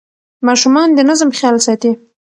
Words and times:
ماشومان 0.47 0.87
د 0.93 0.99
نظم 1.09 1.29
خیال 1.37 1.57
ساتي. 1.65 1.91